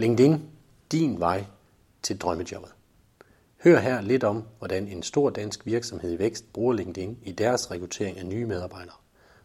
LinkedIn, 0.00 0.42
din 0.92 1.20
vej 1.20 1.44
til 2.02 2.18
drømmejobbet. 2.18 2.70
Hør 3.64 3.78
her 3.78 4.00
lidt 4.00 4.24
om, 4.24 4.44
hvordan 4.58 4.88
en 4.88 5.02
stor 5.02 5.30
dansk 5.30 5.66
virksomhed 5.66 6.12
i 6.12 6.18
vækst 6.18 6.52
bruger 6.52 6.72
LinkedIn 6.72 7.18
i 7.22 7.32
deres 7.32 7.70
rekruttering 7.70 8.18
af 8.18 8.26
nye 8.26 8.46
medarbejdere. 8.46 8.94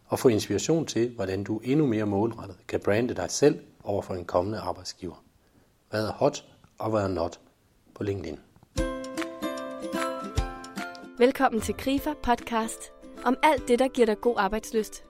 Og 0.06 0.18
få 0.18 0.28
inspiration 0.28 0.86
til, 0.86 1.14
hvordan 1.14 1.44
du 1.44 1.58
endnu 1.58 1.86
mere 1.86 2.06
målrettet 2.06 2.56
kan 2.68 2.80
brande 2.80 3.14
dig 3.14 3.30
selv 3.30 3.60
over 3.84 4.02
for 4.02 4.14
en 4.14 4.24
kommende 4.24 4.58
arbejdsgiver. 4.58 5.24
Hvad 5.90 6.06
er 6.06 6.12
hot 6.12 6.44
og 6.78 6.90
hvad 6.90 7.02
er 7.02 7.08
not 7.08 7.40
på 7.94 8.02
LinkedIn? 8.02 8.38
Velkommen 11.18 11.60
til 11.60 11.74
Grifer 11.74 12.14
podcast 12.22 12.92
om 13.24 13.36
alt 13.42 13.68
det, 13.68 13.78
der 13.78 13.88
giver 13.88 14.06
dig 14.06 14.20
god 14.20 14.34
arbejdsløst. 14.38 15.04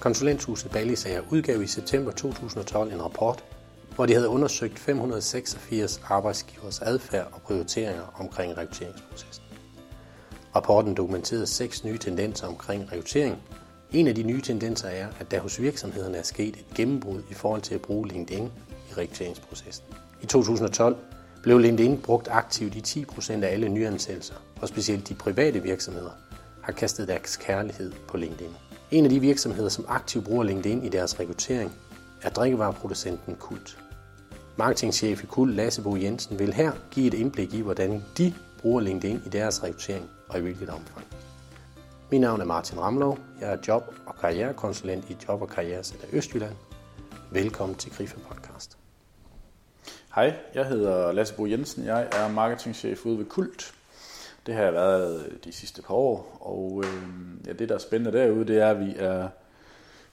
Konsulenthuset 0.00 0.70
Ballisager 0.70 1.22
udgav 1.30 1.62
i 1.62 1.66
september 1.66 2.12
2012 2.12 2.92
en 2.92 3.02
rapport, 3.02 3.44
hvor 3.94 4.06
de 4.06 4.14
havde 4.14 4.28
undersøgt 4.28 4.78
586 4.78 6.00
arbejdsgivers 6.08 6.80
adfærd 6.80 7.28
og 7.32 7.42
prioriteringer 7.42 8.20
omkring 8.20 8.58
rekrutteringsprocessen. 8.58 9.44
Rapporten 10.56 10.94
dokumenterede 10.94 11.46
seks 11.46 11.84
nye 11.84 11.98
tendenser 11.98 12.46
omkring 12.46 12.92
rekruttering. 12.92 13.36
En 13.92 14.06
af 14.06 14.14
de 14.14 14.22
nye 14.22 14.40
tendenser 14.40 14.88
er, 14.88 15.08
at 15.20 15.30
der 15.30 15.40
hos 15.40 15.60
virksomhederne 15.60 16.16
er 16.16 16.22
sket 16.22 16.56
et 16.56 16.74
gennembrud 16.74 17.22
i 17.30 17.34
forhold 17.34 17.62
til 17.62 17.74
at 17.74 17.80
bruge 17.80 18.08
LinkedIn 18.08 18.44
i 18.90 18.94
rekrutteringsprocessen. 18.96 19.84
I 20.22 20.26
2012 20.26 20.96
blev 21.42 21.58
LinkedIn 21.58 21.98
brugt 21.98 22.28
aktivt 22.30 22.74
i 22.74 23.04
10% 23.04 23.32
af 23.32 23.52
alle 23.52 23.68
nyansættelser, 23.68 24.34
og 24.60 24.68
specielt 24.68 25.08
de 25.08 25.14
private 25.14 25.62
virksomheder 25.62 26.10
har 26.62 26.72
kastet 26.72 27.08
deres 27.08 27.36
kærlighed 27.36 27.92
på 28.08 28.16
LinkedIn. 28.16 28.69
En 28.92 29.04
af 29.04 29.10
de 29.10 29.20
virksomheder, 29.20 29.68
som 29.68 29.84
aktivt 29.88 30.24
bruger 30.24 30.44
LinkedIn 30.44 30.84
i 30.84 30.88
deres 30.88 31.20
rekruttering, 31.20 31.72
er 32.22 32.30
drikkevareproducenten 32.30 33.36
Kult. 33.36 33.78
Marketingchef 34.56 35.22
i 35.22 35.26
Kult, 35.26 35.54
Lasse 35.54 35.82
Bo 35.82 35.96
Jensen, 35.96 36.38
vil 36.38 36.52
her 36.52 36.72
give 36.90 37.06
et 37.06 37.14
indblik 37.14 37.54
i, 37.54 37.60
hvordan 37.60 38.04
de 38.18 38.34
bruger 38.60 38.80
LinkedIn 38.80 39.22
i 39.26 39.28
deres 39.28 39.62
rekruttering 39.62 40.10
og 40.28 40.38
i 40.38 40.42
hvilket 40.42 40.68
omfang. 40.68 41.06
Mit 42.10 42.20
navn 42.20 42.40
er 42.40 42.44
Martin 42.44 42.80
Ramlov. 42.80 43.18
Jeg 43.40 43.52
er 43.52 43.56
job- 43.68 43.94
og 44.06 44.14
karrierekonsulent 44.20 45.10
i 45.10 45.16
Job- 45.28 45.42
og 45.42 45.48
Karrierecenter 45.48 46.06
Østjylland. 46.12 46.54
Velkommen 47.30 47.76
til 47.76 47.92
Grife 47.92 48.18
Podcast. 48.28 48.78
Hej, 50.14 50.34
jeg 50.54 50.66
hedder 50.66 51.12
Lasse 51.12 51.34
Bo 51.34 51.46
Jensen. 51.46 51.84
Jeg 51.84 52.08
er 52.12 52.28
marketingchef 52.28 53.06
ude 53.06 53.18
ved 53.18 53.24
Kult. 53.24 53.74
Det 54.46 54.54
har 54.54 54.62
jeg 54.62 54.72
været 54.72 55.26
øh, 55.26 55.36
de 55.44 55.52
sidste 55.52 55.82
par 55.82 55.94
år, 55.94 56.38
og 56.40 56.84
øh, 56.84 56.92
ja, 57.46 57.52
det, 57.52 57.68
der 57.68 57.74
er 57.74 57.78
spændende 57.78 58.18
derude, 58.18 58.44
det 58.44 58.58
er, 58.58 58.70
at 58.70 58.80
vi 58.80 58.94
er, 58.96 59.28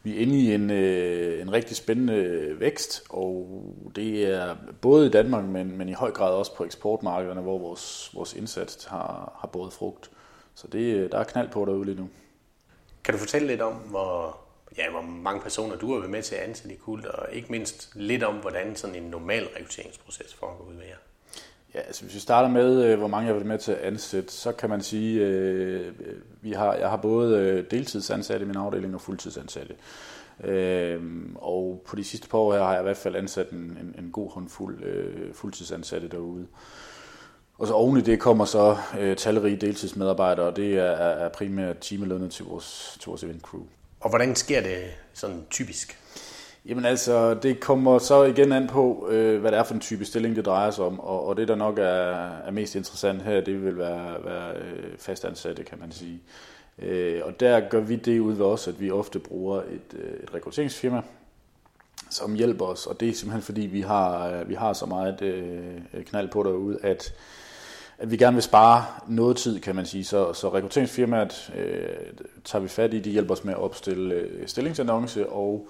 vi 0.03 0.17
er 0.17 0.21
inde 0.21 0.39
i 0.39 0.53
en, 0.53 0.69
øh, 0.71 1.41
en 1.41 1.53
rigtig 1.53 1.75
spændende 1.75 2.55
vækst, 2.59 3.03
og 3.09 3.63
det 3.95 4.33
er 4.33 4.55
både 4.81 5.07
i 5.07 5.09
Danmark, 5.09 5.45
men, 5.45 5.77
men 5.77 5.89
i 5.89 5.93
høj 5.93 6.11
grad 6.11 6.33
også 6.33 6.55
på 6.55 6.65
eksportmarkederne, 6.65 7.41
hvor 7.41 7.57
vores, 7.57 8.11
vores 8.13 8.33
indsats 8.33 8.85
har, 8.85 9.37
har 9.39 9.47
båret 9.47 9.73
frugt. 9.73 10.11
Så 10.55 10.67
det, 10.67 10.95
øh, 10.95 11.11
der 11.11 11.17
er 11.17 11.23
knald 11.23 11.49
på 11.49 11.65
derude 11.65 11.85
lige 11.85 11.97
nu. 11.97 12.09
Kan 13.03 13.13
du 13.13 13.19
fortælle 13.19 13.47
lidt 13.47 13.61
om, 13.61 13.73
hvor, 13.73 14.37
ja, 14.77 14.91
hvor 14.91 15.01
mange 15.01 15.41
personer 15.41 15.75
du 15.75 15.91
har 15.91 15.99
været 15.99 16.11
med 16.11 16.23
til 16.23 16.35
at 16.35 16.41
ansætte 16.41 16.75
i 16.75 16.77
Kult, 16.77 17.05
og 17.05 17.33
ikke 17.33 17.51
mindst 17.51 17.91
lidt 17.95 18.23
om, 18.23 18.35
hvordan 18.35 18.75
sådan 18.75 18.95
en 18.95 19.03
normal 19.03 19.47
rekrutteringsproces 19.55 20.33
foregår 20.33 20.65
ud 20.65 20.75
ved 20.75 20.83
jer? 20.83 20.95
Ja, 21.75 21.79
altså 21.79 22.03
hvis 22.03 22.15
vi 22.15 22.19
starter 22.19 22.49
med, 22.49 22.83
øh, 22.83 22.97
hvor 22.97 23.07
mange 23.07 23.25
jeg 23.25 23.33
har 23.33 23.39
været 23.39 23.47
med 23.47 23.57
til 23.57 23.71
at 23.71 23.77
ansætte, 23.77 24.33
så 24.33 24.51
kan 24.51 24.69
man 24.69 24.81
sige, 24.81 25.21
øh, 25.21 25.87
øh 25.87 26.15
vi 26.41 26.51
har, 26.51 26.73
jeg 26.73 26.89
har 26.89 26.97
både 26.97 27.39
øh, 27.39 27.63
deltidsansatte 27.71 28.43
i 28.43 28.47
min 28.47 28.57
afdeling 28.57 28.95
og 28.95 29.01
fuldtidsansatte. 29.01 29.75
Øh, 30.43 31.01
og 31.35 31.83
på 31.87 31.95
de 31.95 32.03
sidste 32.03 32.29
par 32.29 32.37
år 32.37 32.53
her 32.53 32.63
har 32.63 32.71
jeg 32.71 32.81
i 32.81 32.83
hvert 32.83 32.97
fald 32.97 33.15
ansat 33.15 33.49
en, 33.49 33.57
en, 33.57 33.95
en 33.97 34.11
god 34.11 34.31
håndfuld 34.31 34.83
øh, 34.83 35.33
fuldtidsansatte 35.33 36.07
derude. 36.07 36.47
Og 37.57 37.67
så 37.67 37.73
oven 37.73 37.97
i 37.97 38.01
det 38.01 38.19
kommer 38.19 38.45
så 38.45 38.77
øh, 38.99 39.15
talrige 39.15 39.55
deltidsmedarbejdere, 39.55 40.45
og 40.45 40.55
det 40.55 40.77
er, 40.77 40.91
er 40.91 41.29
primært 41.29 41.77
timelønnet 41.77 42.31
til 42.31 42.45
vores, 42.45 42.97
til 42.99 43.09
vores 43.09 43.23
event 43.23 43.41
crew. 43.41 43.61
Og 43.99 44.09
hvordan 44.09 44.35
sker 44.35 44.61
det 44.61 44.83
sådan 45.13 45.45
typisk? 45.49 45.99
Jamen 46.67 46.85
altså, 46.85 47.33
det 47.33 47.59
kommer 47.59 47.99
så 47.99 48.23
igen 48.23 48.51
an 48.51 48.67
på, 48.67 49.07
øh, 49.11 49.41
hvad 49.41 49.51
det 49.51 49.59
er 49.59 49.63
for 49.63 49.73
en 49.73 49.79
type 49.79 50.05
stilling, 50.05 50.35
det 50.35 50.45
drejer 50.45 50.71
sig 50.71 50.85
om. 50.85 50.99
Og, 50.99 51.25
og 51.25 51.37
det, 51.37 51.47
der 51.47 51.55
nok 51.55 51.79
er, 51.79 51.83
er 52.45 52.51
mest 52.51 52.75
interessant 52.75 53.21
her, 53.21 53.41
det 53.41 53.65
vil 53.65 53.77
være, 53.77 54.25
være 54.25 54.55
øh, 54.55 54.97
fastansatte, 54.97 55.63
kan 55.63 55.79
man 55.79 55.91
sige. 55.91 56.21
Øh, 56.79 57.21
og 57.23 57.39
der 57.39 57.59
gør 57.59 57.79
vi 57.79 57.95
det 57.95 58.19
ud 58.19 58.33
ved 58.33 58.45
os, 58.45 58.67
at 58.67 58.81
vi 58.81 58.91
ofte 58.91 59.19
bruger 59.19 59.61
et, 59.61 59.99
øh, 59.99 60.23
et 60.23 60.33
rekrutteringsfirma, 60.33 61.01
som 62.09 62.33
hjælper 62.33 62.65
os. 62.65 62.87
Og 62.87 62.99
det 62.99 63.09
er 63.09 63.13
simpelthen 63.13 63.41
fordi, 63.41 63.61
vi 63.61 63.81
har, 63.81 64.29
øh, 64.29 64.49
vi 64.49 64.53
har 64.53 64.73
så 64.73 64.85
meget 64.85 65.21
øh, 65.21 66.03
knald 66.05 66.29
på 66.29 66.43
derude, 66.43 66.79
at 66.83 67.13
at 67.99 68.11
vi 68.11 68.17
gerne 68.17 68.35
vil 68.35 68.43
spare 68.43 68.85
noget 69.07 69.37
tid, 69.37 69.59
kan 69.59 69.75
man 69.75 69.85
sige. 69.85 70.03
Så, 70.03 70.33
så 70.33 70.53
rekrutteringsfirmaet 70.53 71.53
øh, 71.57 71.87
tager 72.45 72.61
vi 72.61 72.67
fat 72.67 72.93
i, 72.93 72.99
de 72.99 73.09
hjælper 73.09 73.33
os 73.33 73.43
med 73.43 73.53
at 73.53 73.59
opstille 73.59 74.15
øh, 74.15 74.47
stillingsannonce 74.47 75.29
og 75.29 75.67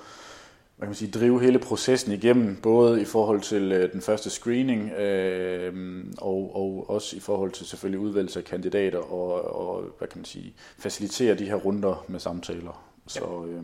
hvad 0.77 0.85
kan 0.85 0.89
man 0.89 0.95
sige, 0.95 1.11
drive 1.11 1.41
hele 1.41 1.59
processen 1.59 2.11
igennem, 2.11 2.55
både 2.55 3.01
i 3.01 3.05
forhold 3.05 3.41
til 3.41 3.71
øh, 3.71 3.91
den 3.91 4.01
første 4.01 4.29
screening, 4.29 4.91
øh, 4.91 6.05
og, 6.17 6.55
og 6.55 6.89
også 6.89 7.15
i 7.15 7.19
forhold 7.19 7.51
til 7.51 7.65
selvfølgelig 7.65 7.99
udvalgelse 7.99 8.39
af 8.39 8.45
kandidater, 8.45 8.99
og, 8.99 9.55
og 9.55 9.83
hvad 9.97 10.07
kan 10.07 10.17
man 10.17 10.25
sige, 10.25 10.53
facilitere 10.79 11.35
de 11.35 11.45
her 11.45 11.55
runder 11.55 12.05
med 12.07 12.19
samtaler. 12.19 12.91
Så, 13.07 13.45
øh, 13.49 13.63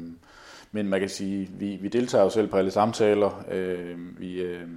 men 0.71 0.87
man 0.87 0.99
kan 0.99 1.09
sige, 1.09 1.49
vi, 1.59 1.75
vi 1.75 1.87
deltager 1.87 2.23
jo 2.23 2.29
selv 2.29 2.47
på 2.47 2.57
alle 2.57 2.71
samtaler. 2.71 3.45
Øh, 3.51 4.19
vi, 4.19 4.41
øh, 4.41 4.67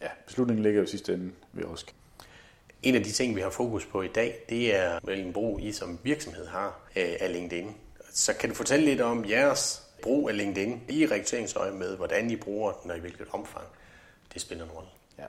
ja, 0.00 0.08
beslutningen 0.26 0.62
ligger 0.62 0.80
jo 0.80 0.86
sidste 0.86 1.14
ende 1.14 1.30
ved 1.52 1.64
os. 1.64 1.86
En 2.82 2.94
af 2.94 3.04
de 3.04 3.12
ting, 3.12 3.36
vi 3.36 3.40
har 3.40 3.50
fokus 3.50 3.86
på 3.86 4.02
i 4.02 4.08
dag, 4.08 4.34
det 4.48 4.76
er 4.76 4.98
hvilken 5.02 5.32
brug 5.32 5.60
I 5.60 5.72
som 5.72 5.98
virksomhed 6.02 6.46
har 6.46 6.80
af 6.94 7.32
LinkedIn. 7.32 7.70
Så 8.10 8.32
kan 8.40 8.48
du 8.48 8.54
fortælle 8.54 8.84
lidt 8.84 9.00
om 9.00 9.24
jeres 9.28 9.85
brug 10.02 10.28
af 10.28 10.36
LinkedIn 10.36 10.80
i 10.88 11.06
rekrutteringsøje 11.06 11.72
med, 11.72 11.96
hvordan 11.96 12.30
I 12.30 12.36
bruger 12.36 12.72
den 12.72 12.90
og 12.90 12.96
i 12.96 13.00
hvilket 13.00 13.26
omfang 13.32 13.64
det 14.34 14.42
spiller 14.42 14.64
en 14.64 14.70
rolle? 14.70 14.88
Ja. 15.18 15.24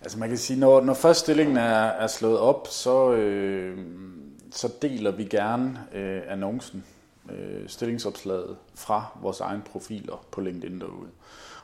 Altså 0.00 0.18
man 0.18 0.28
kan 0.28 0.38
sige, 0.38 0.60
når, 0.60 0.80
når 0.80 0.94
først 0.94 1.20
stillingen 1.20 1.56
er, 1.56 1.84
er 1.84 2.06
slået 2.06 2.38
op, 2.38 2.68
så, 2.70 3.12
øh, 3.12 3.78
så 4.50 4.72
deler 4.82 5.10
vi 5.10 5.24
gerne 5.24 5.86
øh, 5.94 6.22
annoncen, 6.28 6.84
øh, 7.30 7.68
stillingsopslaget 7.68 8.56
fra 8.74 9.18
vores 9.22 9.40
egne 9.40 9.62
profiler 9.62 10.26
på 10.30 10.40
LinkedIn 10.40 10.80
derude. 10.80 11.08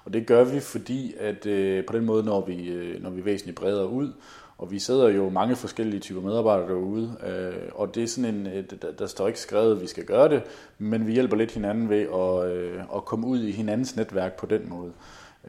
Og 0.04 0.12
det 0.12 0.26
gør 0.26 0.44
vi, 0.44 0.60
fordi 0.60 1.14
at 1.18 1.46
øh, 1.46 1.86
på 1.86 1.92
den 1.92 2.04
måde 2.04 2.24
når 2.24 2.40
vi, 2.40 2.68
øh, 2.68 3.02
når 3.02 3.10
vi 3.10 3.24
væsentligt 3.24 3.58
bredere 3.58 3.88
ud, 3.88 4.12
og 4.58 4.70
vi 4.70 4.78
sidder 4.78 5.08
jo 5.08 5.28
mange 5.28 5.56
forskellige 5.56 6.00
typer 6.00 6.20
medarbejdere 6.20 6.68
derude, 6.68 7.16
øh, 7.26 7.68
og 7.74 7.94
det 7.94 8.02
er 8.02 8.06
sådan 8.06 8.34
en, 8.34 8.46
øh, 8.46 8.64
der, 8.82 8.92
der 8.92 9.06
står 9.06 9.26
ikke 9.26 9.40
skrevet, 9.40 9.76
at 9.76 9.82
vi 9.82 9.86
skal 9.86 10.04
gøre 10.04 10.28
det, 10.28 10.42
men 10.78 11.06
vi 11.06 11.12
hjælper 11.12 11.36
lidt 11.36 11.52
hinanden 11.52 11.88
ved 11.88 12.00
at, 12.00 12.56
øh, 12.56 12.80
at 12.96 13.04
komme 13.04 13.26
ud 13.26 13.42
i 13.42 13.50
hinandens 13.50 13.96
netværk 13.96 14.36
på 14.36 14.46
den 14.46 14.68
måde. 14.68 14.92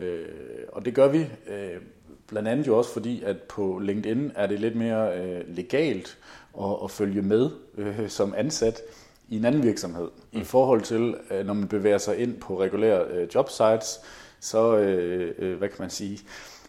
Øh, 0.01 0.25
og 0.71 0.85
det 0.85 0.95
gør 0.95 1.07
vi 1.07 1.19
øh, 1.47 1.81
blandt 2.27 2.47
andet 2.47 2.67
jo 2.67 2.77
også 2.77 2.93
fordi, 2.93 3.23
at 3.23 3.41
på 3.41 3.79
LinkedIn 3.79 4.31
er 4.35 4.47
det 4.47 4.59
lidt 4.59 4.75
mere 4.75 5.19
øh, 5.19 5.55
legalt 5.55 6.17
at, 6.59 6.75
at 6.83 6.91
følge 6.91 7.21
med 7.21 7.49
øh, 7.77 8.09
som 8.09 8.33
ansat 8.37 8.81
i 9.29 9.37
en 9.37 9.45
anden 9.45 9.63
virksomhed. 9.63 10.07
Mm. 10.31 10.41
I 10.41 10.43
forhold 10.43 10.81
til, 10.81 11.15
øh, 11.31 11.45
når 11.45 11.53
man 11.53 11.67
bevæger 11.67 11.97
sig 11.97 12.17
ind 12.17 12.37
på 12.37 12.61
regulære 12.61 13.05
øh, 13.05 13.27
jobsites, 13.35 13.99
så, 14.39 14.77
øh, 14.77 15.33
øh, 15.37 15.57
hvad 15.57 15.69
kan 15.69 15.77
man 15.79 15.89
sige, 15.89 16.19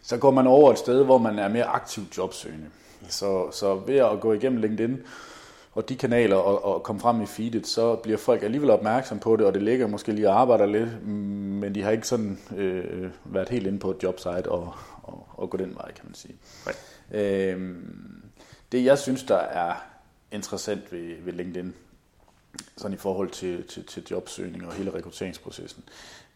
så 0.09 0.17
går 0.17 0.31
man 0.31 0.47
over 0.47 0.71
et 0.71 0.79
sted, 0.79 1.03
hvor 1.03 1.17
man 1.17 1.39
er 1.39 1.47
mere 1.47 1.63
aktivt 1.63 2.17
jobsøgende. 2.17 2.65
Så, 3.09 3.51
så 3.51 3.75
ved 3.75 3.95
at 3.95 4.19
gå 4.19 4.33
igennem 4.33 4.61
LinkedIn 4.61 4.97
og 5.71 5.89
de 5.89 5.95
kanaler 5.95 6.35
og, 6.35 6.65
og 6.65 6.83
komme 6.83 7.01
frem 7.01 7.21
i 7.21 7.25
feedet, 7.25 7.67
så 7.67 7.95
bliver 7.95 8.17
folk 8.17 8.43
alligevel 8.43 8.69
opmærksom 8.69 9.19
på 9.19 9.35
det, 9.35 9.45
og 9.45 9.53
det 9.53 9.63
ligger 9.63 9.87
måske 9.87 10.11
lige 10.11 10.29
og 10.29 10.39
arbejder 10.39 10.65
lidt, 10.65 11.07
men 11.07 11.75
de 11.75 11.81
har 11.81 11.91
ikke 11.91 12.07
sådan 12.07 12.39
øh, 12.57 13.09
været 13.25 13.49
helt 13.49 13.67
inde 13.67 13.79
på 13.79 13.91
et 13.91 14.03
jobsite 14.03 14.51
og, 14.51 14.73
og, 15.03 15.27
og 15.31 15.49
gå 15.49 15.57
den 15.57 15.75
vej, 15.75 15.91
kan 15.91 16.05
man 16.05 16.15
sige. 16.15 16.35
Okay. 16.65 17.55
Øh, 17.55 17.75
det 18.71 18.85
jeg 18.85 18.99
synes, 18.99 19.23
der 19.23 19.37
er 19.37 19.73
interessant 20.31 20.91
ved, 20.91 21.15
ved 21.21 21.33
LinkedIn, 21.33 21.73
sådan 22.77 22.93
i 22.93 22.97
forhold 22.97 23.29
til, 23.29 23.63
til, 23.63 23.85
til 23.85 24.03
jobsøgning 24.11 24.67
og 24.67 24.73
hele 24.73 24.93
rekrutteringsprocessen, 24.93 25.83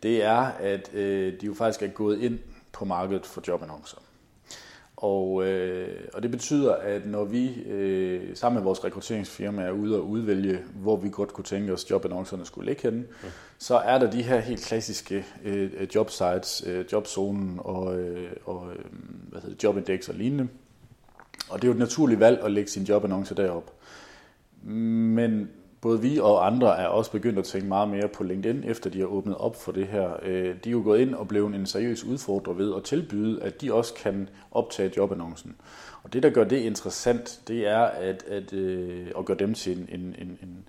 det 0.03 0.23
er, 0.23 0.41
at 0.59 0.93
øh, 0.93 1.41
de 1.41 1.45
jo 1.45 1.53
faktisk 1.53 1.81
er 1.81 1.87
gået 1.87 2.19
ind 2.19 2.39
på 2.73 2.85
markedet 2.85 3.25
for 3.25 3.41
jobannoncer. 3.47 3.97
Og, 5.03 5.45
øh, 5.45 6.07
og 6.13 6.23
det 6.23 6.31
betyder, 6.31 6.73
at 6.73 7.05
når 7.05 7.23
vi 7.23 7.63
øh, 7.63 8.35
sammen 8.35 8.55
med 8.55 8.63
vores 8.63 8.83
rekrutteringsfirma 8.83 9.61
er 9.61 9.71
ude 9.71 9.97
og 9.97 10.09
udvælge, 10.09 10.59
hvor 10.75 10.95
vi 10.95 11.09
godt 11.09 11.33
kunne 11.33 11.45
tænke 11.45 11.73
os, 11.73 11.91
jobannoncerne 11.91 12.45
skulle 12.45 12.69
ligge 12.69 12.81
henne, 12.81 12.99
mm. 12.99 13.29
så 13.57 13.77
er 13.77 13.97
der 13.97 14.11
de 14.11 14.21
her 14.21 14.39
helt 14.39 14.61
klassiske 14.61 15.25
øh, 15.43 15.87
jobsites, 15.95 16.63
øh, 16.67 16.85
jobzonen 16.91 17.59
og, 17.63 17.99
øh, 17.99 18.31
og 18.45 18.71
øh, 18.71 18.85
hvad 19.29 19.41
hedder, 19.41 19.55
jobindex 19.63 20.09
og 20.09 20.15
lignende. 20.15 20.47
Og 21.49 21.61
det 21.61 21.67
er 21.67 21.67
jo 21.67 21.73
et 21.73 21.79
naturligt 21.79 22.19
valg 22.19 22.41
at 22.43 22.51
lægge 22.51 22.71
sin 22.71 22.83
jobannonce 22.83 23.35
derop. 23.35 23.73
Men 24.63 25.49
både 25.83 26.01
vi 26.01 26.19
og 26.19 26.47
andre 26.47 26.79
er 26.79 26.87
også 26.87 27.11
begyndt 27.11 27.39
at 27.39 27.45
tænke 27.45 27.67
meget 27.67 27.89
mere 27.89 28.07
på 28.07 28.23
LinkedIn, 28.23 28.63
efter 28.63 28.89
de 28.89 28.99
har 28.99 29.05
åbnet 29.05 29.37
op 29.37 29.61
for 29.61 29.71
det 29.71 29.87
her. 29.87 30.09
Øh, 30.21 30.55
de 30.63 30.69
er 30.69 30.71
jo 30.71 30.81
gået 30.83 30.99
ind 30.99 31.15
og 31.15 31.27
blevet 31.27 31.55
en 31.55 31.65
seriøs 31.65 32.03
udfordrer 32.03 32.53
ved 32.53 32.75
at 32.75 32.83
tilbyde, 32.83 33.43
at 33.43 33.61
de 33.61 33.73
også 33.73 33.93
kan 33.93 34.29
optage 34.51 34.91
jobannoncen. 34.97 35.55
Og 36.03 36.13
det, 36.13 36.23
der 36.23 36.29
gør 36.29 36.43
det 36.43 36.57
interessant, 36.57 37.41
det 37.47 37.67
er 37.67 37.79
at, 37.79 38.23
at, 38.27 38.53
øh, 38.53 39.07
at 39.17 39.25
gøre 39.25 39.37
dem 39.37 39.53
til 39.53 39.77
en, 39.77 39.89
en, 39.99 40.15
en, 40.19 40.37
en, 40.43 40.65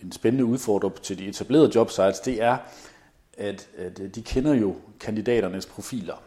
en 0.00 0.12
spændende 0.12 0.44
udfordrer 0.44 0.90
til 1.02 1.18
de 1.18 1.26
etablerede 1.26 1.70
jobsites, 1.74 2.20
det 2.20 2.42
er, 2.42 2.56
at, 3.38 3.68
at 3.78 4.00
de 4.14 4.22
kender 4.22 4.54
jo 4.54 4.76
kandidaternes 5.00 5.66
profiler. 5.66 6.22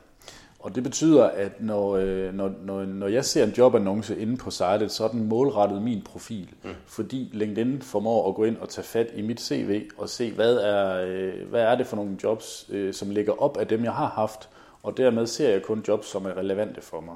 Og 0.65 0.75
det 0.75 0.83
betyder, 0.83 1.23
at 1.23 1.61
når, 1.61 1.95
øh, 1.95 2.33
når, 2.33 2.51
når, 2.63 2.85
når 2.85 3.07
jeg 3.07 3.25
ser 3.25 3.43
en 3.43 3.49
jobannonce 3.57 4.19
inde 4.19 4.37
på 4.37 4.51
sitet, 4.51 4.91
så 4.91 5.03
er 5.03 5.07
den 5.07 5.29
målrettet 5.29 5.81
min 5.81 6.01
profil. 6.01 6.49
Mm. 6.63 6.69
Fordi 6.85 7.29
LinkedIn 7.33 7.81
formår 7.81 8.29
at 8.29 8.35
gå 8.35 8.43
ind 8.43 8.57
og 8.57 8.69
tage 8.69 8.85
fat 8.85 9.07
i 9.15 9.21
mit 9.21 9.41
CV 9.41 9.89
og 9.97 10.09
se, 10.09 10.31
hvad 10.31 10.55
er, 10.55 11.05
øh, 11.07 11.49
hvad 11.49 11.61
er 11.61 11.75
det 11.75 11.87
for 11.87 11.95
nogle 11.95 12.17
jobs, 12.23 12.65
øh, 12.69 12.93
som 12.93 13.09
ligger 13.09 13.41
op 13.41 13.57
af 13.57 13.67
dem, 13.67 13.83
jeg 13.83 13.93
har 13.93 14.07
haft. 14.07 14.49
Og 14.83 14.97
dermed 14.97 15.27
ser 15.27 15.49
jeg 15.49 15.61
kun 15.61 15.83
jobs, 15.87 16.07
som 16.07 16.25
er 16.25 16.37
relevante 16.37 16.81
for 16.81 17.01
mig. 17.01 17.15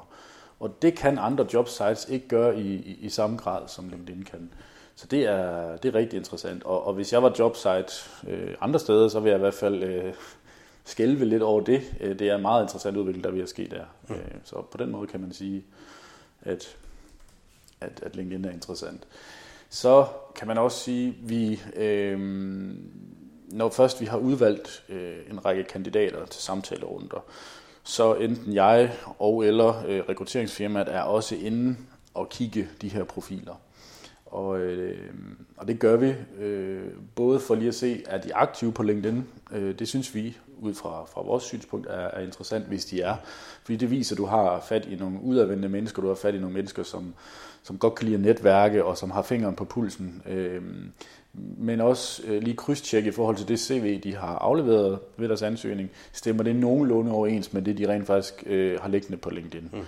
Og 0.60 0.82
det 0.82 0.94
kan 0.94 1.18
andre 1.18 1.46
jobsites 1.54 2.08
ikke 2.08 2.28
gøre 2.28 2.60
i, 2.60 2.74
i, 2.74 2.98
i 3.00 3.08
samme 3.08 3.36
grad, 3.36 3.62
som 3.66 3.88
LinkedIn 3.88 4.22
kan. 4.22 4.50
Så 4.94 5.06
det 5.06 5.26
er, 5.26 5.76
det 5.76 5.94
er 5.94 5.94
rigtig 5.94 6.16
interessant. 6.16 6.64
Og, 6.64 6.86
og 6.86 6.94
hvis 6.94 7.12
jeg 7.12 7.22
var 7.22 7.34
jobsite 7.38 7.92
øh, 8.28 8.54
andre 8.60 8.78
steder, 8.78 9.08
så 9.08 9.20
vil 9.20 9.30
jeg 9.30 9.38
i 9.38 9.40
hvert 9.40 9.54
fald 9.54 9.82
øh, 9.82 10.14
skælve 10.84 11.24
lidt 11.24 11.42
over 11.42 11.60
det. 11.60 11.82
Øh, 12.00 12.18
det 12.18 12.28
er 12.28 12.36
en 12.36 12.42
meget 12.42 12.62
interessant 12.62 12.96
udvikling, 12.96 13.24
der 13.24 13.30
vil 13.30 13.48
ske 13.48 13.68
der. 13.70 13.84
Mm. 14.08 14.16
Så 14.44 14.62
på 14.70 14.78
den 14.78 14.90
måde 14.90 15.06
kan 15.06 15.20
man 15.20 15.32
sige, 15.32 15.64
at, 16.42 16.76
at, 17.80 18.02
at 18.02 18.16
LinkedIn 18.16 18.44
er 18.44 18.50
interessant. 18.50 19.06
Så 19.70 20.06
kan 20.34 20.48
man 20.48 20.58
også 20.58 20.78
sige, 20.78 21.08
at 21.08 21.28
vi, 21.28 21.60
øh, 21.76 22.18
når 23.48 23.70
først 23.70 24.00
vi 24.00 24.06
har 24.06 24.18
udvalgt 24.18 24.84
øh, 24.88 25.16
en 25.30 25.44
række 25.44 25.64
kandidater 25.64 26.26
til 26.26 26.42
samtalerunder, 26.42 27.24
så 27.84 28.14
enten 28.14 28.54
jeg 28.54 28.92
og 29.18 29.44
eller 29.44 29.84
øh, 29.86 30.02
rekrutteringsfirmaet 30.08 30.88
er 30.88 31.00
også 31.00 31.34
inde 31.34 31.76
og 32.14 32.28
kigge 32.28 32.68
de 32.82 32.88
her 32.88 33.04
profiler. 33.04 33.54
Og, 34.30 34.60
øh, 34.60 34.98
og 35.56 35.68
det 35.68 35.78
gør 35.78 35.96
vi 35.96 36.14
øh, 36.40 36.82
både 37.14 37.40
for 37.40 37.54
lige 37.54 37.68
at 37.68 37.74
se, 37.74 38.02
er 38.06 38.18
de 38.18 38.34
aktive 38.34 38.72
på 38.72 38.82
LinkedIn. 38.82 39.24
Øh, 39.52 39.78
det 39.78 39.88
synes 39.88 40.14
vi 40.14 40.36
ud 40.60 40.74
fra, 40.74 41.04
fra 41.04 41.22
vores 41.22 41.44
synspunkt 41.44 41.86
er, 41.86 41.92
er 41.92 42.20
interessant, 42.20 42.66
hvis 42.66 42.84
de 42.84 43.00
er. 43.00 43.16
Fordi 43.62 43.76
det 43.76 43.90
viser, 43.90 44.14
at 44.14 44.18
du 44.18 44.24
har 44.24 44.64
fat 44.68 44.86
i 44.86 44.96
nogle 44.96 45.22
udadvendte 45.22 45.68
mennesker, 45.68 46.02
du 46.02 46.08
har 46.08 46.14
fat 46.14 46.34
i 46.34 46.38
nogle 46.38 46.54
mennesker, 46.54 46.82
som, 46.82 47.14
som 47.62 47.78
godt 47.78 47.94
kan 47.94 48.04
lide 48.04 48.14
at 48.14 48.20
netværke 48.20 48.84
og 48.84 48.98
som 48.98 49.10
har 49.10 49.22
fingeren 49.22 49.54
på 49.54 49.64
pulsen. 49.64 50.22
Øh, 50.28 50.62
men 51.58 51.80
også 51.80 52.22
øh, 52.26 52.42
lige 52.42 52.56
krydstjekke 52.56 53.08
i 53.08 53.12
forhold 53.12 53.36
til 53.36 53.48
det 53.48 53.60
CV, 53.60 54.00
de 54.00 54.16
har 54.16 54.38
afleveret 54.38 54.98
ved 55.16 55.28
deres 55.28 55.42
ansøgning. 55.42 55.90
Stemmer 56.12 56.42
det 56.42 56.56
nogenlunde 56.56 57.12
overens 57.12 57.52
med 57.52 57.62
det, 57.62 57.78
de 57.78 57.88
rent 57.88 58.06
faktisk 58.06 58.42
øh, 58.46 58.80
har 58.80 58.88
liggende 58.88 59.16
på 59.16 59.30
LinkedIn? 59.30 59.70
Mm. 59.72 59.78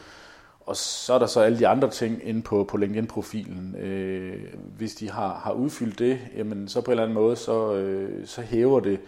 Og 0.67 0.77
så 0.77 1.15
er 1.15 1.19
der 1.19 1.27
så 1.27 1.41
alle 1.41 1.59
de 1.59 1.69
andre 1.69 1.91
ting 1.91 2.21
inde 2.25 2.43
på, 2.43 2.65
på 2.65 2.77
LinkedIn-profilen. 2.77 3.77
Øh, 3.77 4.55
hvis 4.77 4.95
de 4.95 5.11
har, 5.11 5.35
har 5.39 5.53
udfyldt 5.53 5.99
det, 5.99 6.21
jamen 6.37 6.69
så 6.69 6.81
på 6.81 6.91
en 6.91 6.93
eller 6.93 7.03
anden 7.03 7.15
måde, 7.15 7.37
så, 7.37 7.75
øh, 7.75 8.27
så 8.27 8.43
hæver 8.43 8.81
det 8.81 9.01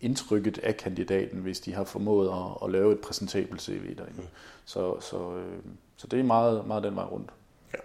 indtrykket 0.00 0.58
af 0.58 0.76
kandidaten, 0.76 1.40
hvis 1.40 1.60
de 1.60 1.74
har 1.74 1.84
formået 1.84 2.28
at, 2.28 2.64
at 2.64 2.70
lave 2.70 2.92
et 2.92 3.00
præsentabelt 3.00 3.62
CV 3.62 3.96
derinde. 3.96 4.20
Mm. 4.20 4.26
Så, 4.64 5.00
så, 5.00 5.36
øh, 5.36 5.58
så 5.96 6.06
det 6.06 6.20
er 6.20 6.24
meget, 6.24 6.66
meget 6.66 6.82
den 6.82 6.96
vej 6.96 7.04
rundt. 7.04 7.30
Ja. 7.74 7.78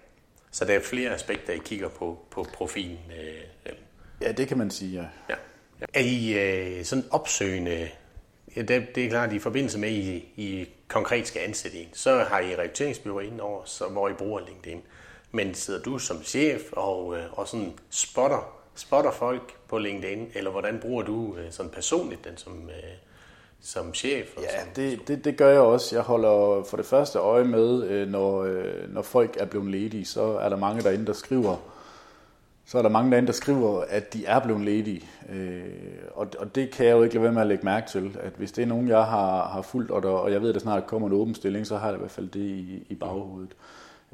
Så 0.52 0.66
der 0.66 0.74
er 0.74 0.80
flere 0.80 1.10
aspekter, 1.10 1.54
I 1.54 1.58
kigger 1.58 1.90
på, 1.90 2.20
på 2.32 2.46
profilen? 2.54 3.00
Øh, 3.22 3.74
ja, 4.22 4.32
det 4.32 4.48
kan 4.48 4.58
man 4.58 4.72
sige, 4.72 5.02
ja. 5.02 5.08
ja. 5.30 5.36
ja. 5.82 5.86
Er 5.94 6.04
I 6.04 6.34
øh, 6.80 6.86
sådan 6.86 7.06
opsøgende 7.12 7.90
Ja, 8.56 8.62
det, 8.62 8.96
det 8.96 9.06
er 9.06 9.10
klart, 9.10 9.30
at 9.30 9.36
i 9.36 9.40
forbindelse 9.40 9.80
med, 9.80 9.90
at 9.90 9.94
I, 9.96 10.34
I 10.36 10.70
konkret 10.88 11.28
skal 11.28 11.42
ansætte 11.42 11.78
en, 11.78 11.88
så 11.94 12.18
har 12.18 12.40
I 12.40 12.56
rekrutteringsbyrå 12.56 13.20
indover, 13.20 13.62
så, 13.66 13.88
hvor 13.88 14.10
I 14.10 14.14
bruger 14.14 14.40
LinkedIn. 14.48 14.82
Men 15.32 15.54
sidder 15.54 15.82
du 15.82 15.98
som 15.98 16.24
chef 16.24 16.62
og, 16.72 17.18
øh, 17.18 17.24
og 17.32 17.48
sådan 17.48 17.74
spotter, 17.90 18.62
spotter 18.76 19.12
folk 19.12 19.56
på 19.68 19.78
LinkedIn, 19.78 20.28
eller 20.36 20.52
hvordan 20.52 20.80
bruger 20.80 21.04
du 21.04 21.36
øh, 21.38 21.52
sådan 21.52 21.72
personligt 21.72 22.26
den 22.26 22.38
som, 22.38 22.70
øh, 22.70 22.92
som 23.62 23.94
chef? 23.94 24.28
Og 24.38 24.44
ja, 24.44 24.62
som, 24.62 24.70
det, 24.76 25.08
det, 25.08 25.26
det 25.26 25.38
gør 25.38 25.50
jeg 25.50 25.60
også. 25.60 25.96
Jeg 25.96 26.04
holder 26.04 26.64
for 26.70 26.78
det 26.78 26.86
første 26.86 27.20
øje 27.20 27.44
med, 27.44 28.06
når, 28.06 28.46
når 28.88 29.02
folk 29.02 29.38
er 29.40 29.46
blevet 29.46 29.72
ledige, 29.72 30.06
så 30.06 30.22
er 30.22 30.50
der 30.50 30.58
mange 30.58 30.84
derinde, 30.84 31.06
der 31.06 31.14
skriver, 31.14 31.58
så 32.72 32.78
er 32.78 32.82
der 32.82 32.90
mange 32.90 33.12
lande, 33.12 33.28
der 33.28 33.34
skriver, 33.34 33.84
at 33.90 34.14
de 34.14 34.26
er 34.26 34.40
blevet 34.40 34.62
ledige. 34.62 35.10
Øh, 35.30 35.64
og, 36.12 36.28
og 36.40 36.56
det 36.56 36.72
kan 36.72 36.86
jeg 36.86 36.92
jo 36.92 37.04
ikke 37.04 37.16
lade 37.16 37.24
være 37.24 37.34
med 37.34 37.42
at 37.42 37.48
lægge 37.48 37.66
mærke 37.66 37.90
til. 37.90 38.18
At 38.20 38.34
hvis 38.38 38.52
det 38.52 38.62
er 38.62 38.66
nogen, 38.66 38.88
jeg 38.88 39.04
har, 39.04 39.48
har 39.48 39.62
fulgt, 39.62 39.92
og, 39.92 40.04
der, 40.04 40.10
og 40.10 40.32
jeg 40.32 40.42
ved, 40.42 40.50
at 40.50 40.56
der 40.56 40.62
snart 40.62 40.88
kommer 40.88 41.08
en 41.08 41.14
åben 41.14 41.36
stilling, 41.36 41.68
så 41.68 41.78
har 41.78 41.88
jeg 41.88 41.96
i 41.96 42.00
hvert 42.00 42.12
fald 42.12 42.28
det 42.30 42.40
i, 42.40 42.88
i 42.90 42.96
baghovedet. 42.96 43.56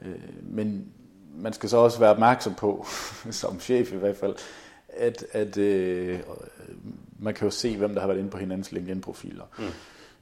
Øh, 0.01 0.15
men 0.41 0.85
man 1.35 1.53
skal 1.53 1.69
så 1.69 1.77
også 1.77 1.99
være 1.99 2.09
opmærksom 2.09 2.53
på, 2.55 2.85
som 3.31 3.59
chef 3.59 3.93
i 3.93 3.97
hvert 3.97 4.17
fald, 4.17 4.35
at, 4.89 5.25
at 5.31 5.57
øh, 5.57 6.19
man 7.19 7.33
kan 7.33 7.47
jo 7.47 7.51
se, 7.51 7.77
hvem 7.77 7.93
der 7.93 8.01
har 8.01 8.07
været 8.07 8.19
inde 8.19 8.29
på 8.29 8.37
hinandens 8.37 8.71
LinkedIn-profiler. 8.71 9.45
Mm. 9.59 9.65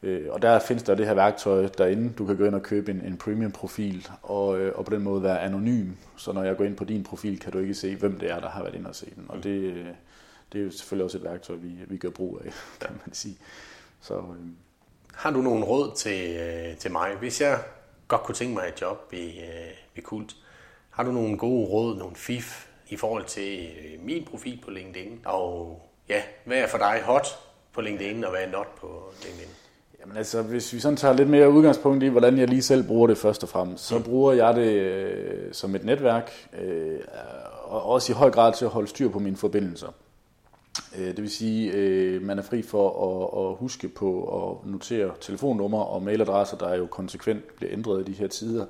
Øh, 0.04 0.28
og 0.30 0.42
der 0.42 0.60
findes 0.60 0.84
der 0.84 0.96
det 0.96 1.08
her 1.08 1.14
værktøj 1.14 1.68
derinde. 1.68 2.14
Du 2.14 2.26
kan 2.26 2.38
gå 2.38 2.46
ind 2.46 2.56
og 2.56 2.64
købe 2.64 2.92
en, 2.92 3.02
en 3.02 3.18
premium-profil, 3.18 4.08
og, 4.22 4.60
øh, 4.60 4.74
og 4.76 4.86
på 4.86 4.96
den 4.96 5.04
måde 5.04 5.24
være 5.24 5.42
anonym. 5.42 5.92
Så 6.18 6.32
når 6.32 6.44
jeg 6.44 6.58
går 6.58 6.64
ind 6.64 6.78
på 6.78 6.86
din 6.86 7.04
profil, 7.04 7.40
kan 7.40 7.52
du 7.52 7.60
ikke 7.60 7.74
se, 7.74 7.96
hvem 7.96 8.20
det 8.20 8.32
er, 8.32 8.40
der 8.40 8.50
har 8.50 8.64
været 8.64 8.76
inde 8.76 8.90
og 8.90 8.96
se 8.96 9.06
den. 9.16 9.26
Og 9.30 9.44
det, 9.44 9.50
øh, 9.50 9.86
det 10.54 10.62
er 10.62 10.66
jo 10.66 10.72
selvfølgelig 10.72 11.04
også 11.04 11.18
et 11.18 11.24
værktøj, 11.24 11.56
vi, 11.56 11.72
vi 11.88 11.98
gør 11.98 12.10
brug 12.10 12.42
af, 12.46 12.52
kan 12.82 13.00
man 13.06 13.14
sige. 13.14 13.38
Så, 14.02 14.18
øh. 14.18 14.48
Har 15.14 15.32
du 15.32 15.42
nogle 15.42 15.66
råd 15.66 15.96
til, 15.96 16.38
øh, 16.38 16.78
til 16.78 16.92
mig, 16.92 17.16
hvis 17.20 17.42
jeg 17.42 17.60
godt 18.08 18.24
kunne 18.24 18.36
tænke 18.36 18.54
mig 18.54 18.68
et 18.68 18.82
job 18.82 19.14
i, 19.14 19.42
i 19.96 20.02
Kult? 20.02 20.36
Har 20.90 21.04
du 21.04 21.12
nogle 21.12 21.38
gode 21.38 21.68
råd, 21.68 21.98
nogle 21.98 22.16
fif 22.16 22.68
i 22.90 22.98
forhold 22.98 23.26
til 23.26 23.70
min 24.00 24.26
profil 24.26 24.62
på 24.64 24.72
LinkedIn? 24.72 25.22
Og 25.26 25.82
ja, 26.10 26.24
hvad 26.46 26.58
er 26.58 26.68
for 26.68 26.78
dig 26.78 27.02
hot 27.04 27.28
på 27.74 27.82
LinkedIn, 27.82 28.24
og 28.24 28.32
hvad 28.32 28.42
er 28.42 28.52
not 28.52 28.68
på 28.78 29.14
LinkedIn? 29.24 29.65
Jamen 30.06 30.18
altså, 30.18 30.42
hvis 30.42 30.74
vi 30.74 30.80
sådan 30.80 30.98
tager 30.98 31.14
lidt 31.14 31.30
mere 31.30 31.52
udgangspunkt 31.52 32.04
i, 32.04 32.08
hvordan 32.08 32.38
jeg 32.38 32.50
lige 32.50 32.62
selv 32.62 32.84
bruger 32.84 33.08
det 33.08 33.18
først 33.18 33.44
og 33.44 33.50
fremmest, 33.50 33.84
så 33.84 33.98
mm. 33.98 34.04
bruger 34.04 34.34
jeg 34.34 34.56
det 34.56 34.72
øh, 34.72 35.54
som 35.54 35.76
et 35.76 35.86
netværk, 35.86 36.32
øh, 36.62 37.00
og 37.64 37.86
også 37.86 38.12
i 38.12 38.16
høj 38.16 38.32
grad 38.32 38.54
til 38.54 38.66
at 38.66 38.72
holde 38.72 38.88
styr 38.88 39.10
på 39.10 39.20
mine 39.20 39.38
forbindelser. 39.38 39.88
Øh, 40.98 41.08
det 41.08 41.22
vil 41.22 41.30
sige, 41.30 41.72
øh, 41.72 42.22
man 42.22 42.40
er 42.40 42.44
fri 42.44 42.62
for 42.62 42.90
at, 42.90 43.46
at 43.46 43.56
huske 43.60 43.88
på 43.88 44.24
at 44.24 44.72
notere 44.72 45.12
telefonnumre 45.22 45.86
og 45.86 46.04
mailadresser, 46.04 46.58
der 46.58 46.76
jo 46.76 46.86
konsekvent 46.86 47.56
bliver 47.56 47.74
ændret 47.74 48.02
i 48.02 48.12
de 48.12 48.18
her 48.18 48.28
tider. 48.28 48.66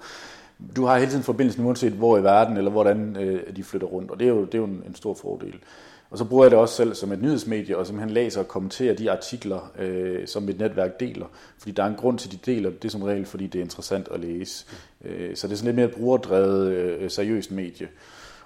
Du 0.75 0.86
har 0.86 0.98
hele 0.98 1.12
tiden 1.12 1.24
forbindelsen, 1.24 1.65
uanset 1.65 1.94
hvor 1.94 2.18
i 2.18 2.24
verden 2.24 2.58
eller 2.58 2.72
hvordan 2.72 3.18
øh, 3.20 3.56
de 3.56 3.63
flytter 3.63 3.88
rundt, 3.88 4.12
og 4.12 4.20
det 4.20 4.25
er 4.25 4.30
jo, 4.30 4.46
det 4.46 4.54
er 4.54 4.60
jo 4.60 4.65
en, 4.65 4.84
en 4.88 4.96
stor 4.96 5.13
fordel. 5.13 5.56
Og 6.16 6.20
så 6.20 6.26
bruger 6.26 6.44
jeg 6.44 6.52
det 6.52 6.60
også 6.60 6.76
selv 6.76 6.96
som 6.96 7.12
et 7.12 7.22
nyhedsmedie, 7.22 7.78
og 7.78 7.86
simpelthen 7.86 8.14
læser 8.14 8.40
og 8.40 8.48
kommenterer 8.48 8.96
de 8.96 9.12
artikler, 9.12 9.72
øh, 9.80 10.28
som 10.28 10.44
mit 10.44 10.60
netværk 10.60 11.00
deler. 11.00 11.26
Fordi 11.58 11.72
der 11.72 11.84
er 11.84 11.88
en 11.88 11.96
grund 11.96 12.20
til, 12.20 12.28
at 12.28 12.32
de 12.32 12.52
deler 12.52 12.70
det 12.70 12.92
som 12.92 13.02
regel, 13.02 13.26
fordi 13.26 13.48
det 13.48 13.60
er 13.60 13.64
interessant 13.64 14.08
at 14.12 14.20
læse. 14.20 14.66
Mm. 15.02 15.10
Øh, 15.10 15.36
så 15.36 15.48
det 15.48 15.54
er 15.54 15.58
sådan 15.58 15.66
lidt 15.66 15.76
mere 15.76 15.86
et 15.86 15.96
brugerdrevet, 15.96 16.72
øh, 16.72 17.12
seriøst 17.12 17.52
medie. 17.52 17.88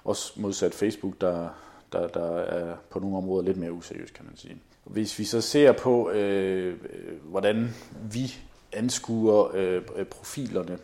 Også 0.03 0.33
modsat 0.35 0.73
Facebook, 0.73 1.21
der, 1.21 1.49
der, 1.91 2.07
der 2.07 2.37
er 2.37 2.75
på 2.89 2.99
nogle 2.99 3.17
områder 3.17 3.45
lidt 3.45 3.57
mere 3.57 3.71
useriøst, 3.71 4.13
kan 4.13 4.25
man 4.25 4.37
sige. 4.37 4.57
Hvis 4.83 5.19
vi 5.19 5.23
så 5.23 5.41
ser 5.41 5.71
på, 5.71 6.09
øh, 6.11 6.67
øh 6.67 6.73
hvordan 7.23 7.75
vi 8.11 8.35
anskuer 8.73 9.55
øh, 9.55 10.05
profilerne, 10.05 10.77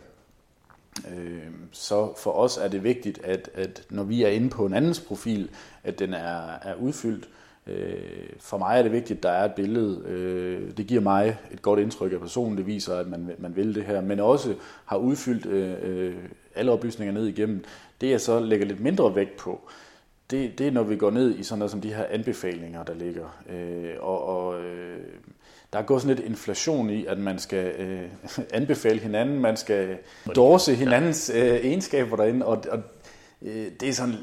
øh, 1.16 1.42
så 1.72 2.12
for 2.16 2.30
os 2.30 2.56
er 2.56 2.68
det 2.68 2.84
vigtigt, 2.84 3.20
at, 3.24 3.50
at 3.54 3.82
når 3.90 4.04
vi 4.04 4.22
er 4.22 4.28
inde 4.28 4.50
på 4.50 4.66
en 4.66 4.74
andens 4.74 5.00
profil, 5.00 5.50
at 5.84 5.98
den 5.98 6.14
er, 6.14 6.58
er 6.62 6.74
udfyldt. 6.74 7.28
Øh, 7.66 8.28
for 8.40 8.58
mig 8.58 8.78
er 8.78 8.82
det 8.82 8.92
vigtigt, 8.92 9.16
at 9.16 9.22
der 9.22 9.30
er 9.30 9.44
et 9.44 9.54
billede. 9.54 10.02
Øh, 10.06 10.76
det 10.76 10.86
giver 10.86 11.00
mig 11.00 11.38
et 11.52 11.62
godt 11.62 11.80
indtryk 11.80 12.12
af 12.12 12.20
personen. 12.20 12.58
Det 12.58 12.66
viser, 12.66 12.94
at 12.94 13.06
man, 13.06 13.30
man 13.38 13.56
vil 13.56 13.74
det 13.74 13.84
her. 13.84 14.00
Men 14.00 14.20
også 14.20 14.54
har 14.84 14.96
udfyldt 14.96 15.46
øh, 15.46 15.74
øh 15.82 16.14
alle 16.54 16.72
oplysninger 16.72 17.14
ned 17.14 17.26
igennem. 17.26 17.64
Det 18.00 18.10
jeg 18.10 18.20
så 18.20 18.40
lægger 18.40 18.66
lidt 18.66 18.80
mindre 18.80 19.14
vægt 19.14 19.36
på, 19.36 19.60
det, 20.30 20.58
det 20.58 20.66
er, 20.66 20.70
når 20.70 20.82
vi 20.82 20.96
går 20.96 21.10
ned 21.10 21.38
i 21.38 21.42
sådan 21.42 21.58
noget 21.58 21.70
som 21.70 21.80
de 21.80 21.94
her 21.94 22.04
anbefalinger, 22.10 22.84
der 22.84 22.94
ligger. 22.94 23.42
Øh, 23.50 23.94
og 24.00 24.24
og 24.24 24.60
øh, 24.60 24.98
der 25.76 25.82
er 25.82 25.86
gået 25.86 26.02
sådan 26.02 26.16
lidt 26.16 26.26
inflation 26.26 26.90
i, 26.90 27.06
at 27.06 27.18
man 27.18 27.38
skal 27.38 27.66
øh, 27.66 28.02
anbefale 28.58 29.00
hinanden, 29.00 29.40
man 29.40 29.56
skal 29.56 29.98
dorse 30.34 30.74
hinandens 30.74 31.30
øh, 31.34 31.54
egenskaber 31.64 32.16
derinde, 32.16 32.46
og, 32.46 32.64
og 32.70 32.82
øh, 33.42 33.66
det 33.80 33.88
er 33.88 33.92
sådan, 33.92 34.14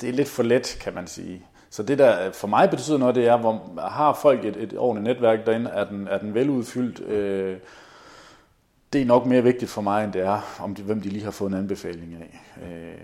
det 0.00 0.08
er 0.08 0.12
lidt 0.12 0.28
for 0.28 0.42
let, 0.42 0.78
kan 0.80 0.94
man 0.94 1.06
sige. 1.06 1.42
Så 1.70 1.82
det 1.82 1.98
der 1.98 2.32
for 2.32 2.48
mig 2.48 2.70
betyder 2.70 2.98
noget, 2.98 3.14
det 3.14 3.26
er, 3.26 3.36
hvor 3.36 3.80
har 3.88 4.18
folk 4.22 4.44
et, 4.44 4.56
et 4.56 4.78
ordentligt 4.78 5.14
netværk 5.14 5.46
derinde, 5.46 5.70
er 5.70 5.84
den, 5.84 6.08
er 6.08 6.18
den 6.18 6.34
veludfyldt, 6.34 7.00
øh, 7.00 7.56
det 8.92 9.00
er 9.00 9.06
nok 9.06 9.26
mere 9.26 9.42
vigtigt 9.42 9.70
for 9.70 9.82
mig, 9.82 10.04
end 10.04 10.12
det 10.12 10.22
er, 10.22 10.56
om 10.60 10.74
de, 10.74 10.82
hvem 10.82 11.00
de 11.00 11.08
lige 11.08 11.24
har 11.24 11.30
fået 11.30 11.50
en 11.50 11.58
anbefaling 11.58 12.14
af. 12.14 12.40
Øh, 12.62 13.00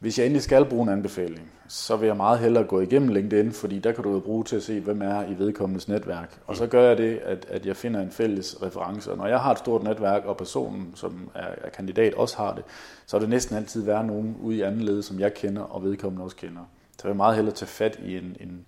hvis 0.00 0.18
jeg 0.18 0.26
endelig 0.26 0.42
skal 0.42 0.64
bruge 0.64 0.82
en 0.82 0.88
anbefaling, 0.88 1.52
så 1.68 1.96
vil 1.96 2.06
jeg 2.06 2.16
meget 2.16 2.38
hellere 2.38 2.64
gå 2.64 2.80
igennem 2.80 3.08
LinkedIn, 3.08 3.52
fordi 3.52 3.78
der 3.78 3.92
kan 3.92 4.04
du 4.04 4.12
jo 4.12 4.20
bruge 4.20 4.44
til 4.44 4.56
at 4.56 4.62
se, 4.62 4.80
hvem 4.80 5.02
er 5.02 5.24
i 5.24 5.38
vedkommendes 5.38 5.88
netværk. 5.88 6.38
Og 6.46 6.56
så 6.56 6.66
gør 6.66 6.88
jeg 6.88 6.98
det, 6.98 7.18
at, 7.18 7.46
at 7.48 7.66
jeg 7.66 7.76
finder 7.76 8.00
en 8.00 8.10
fælles 8.10 8.62
reference. 8.62 9.10
Og 9.10 9.16
når 9.16 9.26
jeg 9.26 9.40
har 9.40 9.52
et 9.52 9.58
stort 9.58 9.82
netværk, 9.82 10.24
og 10.24 10.36
personen, 10.36 10.92
som 10.94 11.30
er, 11.34 11.48
er 11.64 11.70
kandidat, 11.70 12.14
også 12.14 12.36
har 12.36 12.54
det, 12.54 12.64
så 13.06 13.16
er 13.16 13.20
det 13.20 13.28
næsten 13.28 13.56
altid 13.56 13.82
være 13.82 14.06
nogen 14.06 14.36
ude 14.42 14.56
i 14.56 14.60
anden 14.60 14.82
led, 14.82 15.02
som 15.02 15.20
jeg 15.20 15.34
kender, 15.34 15.62
og 15.62 15.84
vedkommende 15.84 16.24
også 16.24 16.36
kender. 16.36 16.62
Så 17.00 17.08
jeg 17.08 17.16
meget 17.16 17.36
hellere 17.36 17.54
tage 17.54 17.68
fat 17.68 17.98
i 18.04 18.16
en, 18.16 18.36
en, 18.40 18.66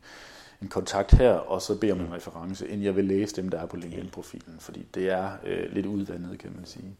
en 0.63 0.69
kontakt 0.69 1.13
her, 1.13 1.33
og 1.33 1.63
så 1.63 1.79
bede 1.79 1.93
om 1.93 2.01
en 2.01 2.13
reference, 2.13 2.69
end 2.69 2.83
jeg 2.83 2.97
vil 2.97 3.05
læse 3.05 3.37
dem, 3.37 3.49
der 3.49 3.61
er 3.61 3.67
på 3.67 3.77
LinkedIn-profilen, 3.77 4.57
fordi 4.59 4.87
det 4.95 5.11
er 5.11 5.31
øh, 5.47 5.73
lidt 5.73 5.87
udvandet, 5.87 6.39
kan 6.39 6.53
man 6.57 6.65
sige. 6.65 6.97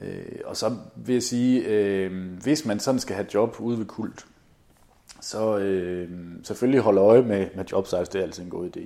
Øh, 0.00 0.40
og 0.44 0.56
så 0.56 0.76
vil 0.96 1.12
jeg 1.12 1.22
sige, 1.22 1.64
øh, 1.64 2.32
hvis 2.42 2.64
man 2.64 2.80
sådan 2.80 3.00
skal 3.00 3.16
have 3.16 3.26
job 3.34 3.56
ude 3.58 3.78
ved 3.78 3.86
kult, 3.86 4.26
så 5.20 5.58
øh, 5.58 6.08
selvfølgelig 6.42 6.80
holde 6.80 7.00
øje 7.00 7.22
med, 7.22 7.46
med 7.56 7.64
jobsites, 7.72 8.08
det 8.08 8.18
er 8.18 8.22
altid 8.22 8.42
en 8.42 8.50
god 8.50 8.76
idé. 8.76 8.80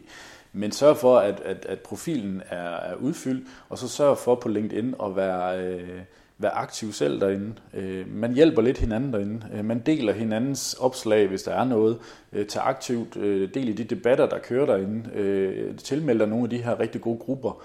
Men 0.53 0.73
sørg 0.73 0.97
for, 0.97 1.19
at, 1.19 1.41
at, 1.41 1.67
at 1.69 1.81
profilen 1.81 2.43
er, 2.51 2.77
er 2.77 2.95
udfyldt, 2.95 3.49
og 3.69 3.79
så 3.79 3.89
sørg 3.89 4.19
for 4.19 4.35
på 4.35 4.49
LinkedIn 4.49 4.95
at 5.03 5.17
være, 5.17 5.67
øh, 5.67 6.01
være 6.39 6.51
aktiv 6.51 6.93
selv 6.93 7.21
derinde. 7.21 7.53
Øh, 7.75 8.15
man 8.15 8.35
hjælper 8.35 8.63
lidt 8.63 8.79
hinanden 8.79 9.13
derinde. 9.13 9.47
Øh, 9.55 9.65
man 9.65 9.79
deler 9.79 10.13
hinandens 10.13 10.75
opslag, 10.75 11.29
hvis 11.29 11.43
der 11.43 11.53
er 11.53 11.65
noget. 11.65 11.99
Øh, 12.33 12.47
tag 12.47 12.63
aktivt 12.67 13.17
øh, 13.17 13.55
del 13.55 13.69
i 13.69 13.73
de 13.73 13.85
debatter, 13.85 14.29
der 14.29 14.39
kører 14.39 14.67
derinde. 14.67 15.11
Øh, 15.15 15.77
tilmeld 15.77 16.19
dig 16.19 16.29
nogle 16.29 16.45
af 16.45 16.51
de 16.51 16.63
her 16.63 16.81
rigtig 16.81 17.01
gode 17.01 17.19
grupper 17.19 17.63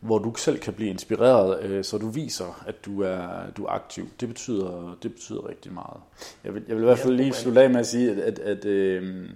hvor 0.00 0.18
du 0.18 0.34
selv 0.34 0.58
kan 0.58 0.72
blive 0.72 0.90
inspireret, 0.90 1.64
øh, 1.64 1.84
så 1.84 1.98
du 1.98 2.08
viser, 2.08 2.62
at 2.66 2.84
du 2.84 3.02
er, 3.02 3.50
du 3.56 3.64
er 3.64 3.70
aktiv. 3.70 4.08
Det 4.20 4.28
betyder, 4.28 4.98
det 5.02 5.12
betyder 5.12 5.48
rigtig 5.48 5.72
meget. 5.72 6.00
Jeg 6.44 6.54
vil, 6.54 6.62
jeg 6.68 6.76
vil 6.76 6.82
i 6.82 6.86
hvert 6.86 6.98
fald 6.98 7.14
lige 7.14 7.32
slutte 7.32 7.62
af 7.62 7.70
med 7.70 7.80
at 7.80 7.86
sige, 7.86 8.10
at, 8.10 8.18
at, 8.18 8.38
at 8.38 8.64
øh, 8.64 9.28